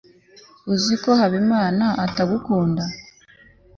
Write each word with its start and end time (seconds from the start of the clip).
uzi 0.73 0.95
ko 1.03 1.09
habimana 1.19 1.85
atagukunda 2.05 2.83